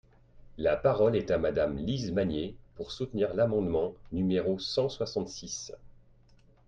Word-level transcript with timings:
La 0.57 0.77
parole 0.77 1.15
est 1.15 1.29
à 1.29 1.37
Madame 1.37 1.77
Lise 1.77 2.11
Magnier, 2.11 2.55
pour 2.73 2.91
soutenir 2.91 3.35
l’amendement 3.35 3.93
numéro 4.11 4.57
cent 4.57 4.89
soixante-six. 4.89 5.73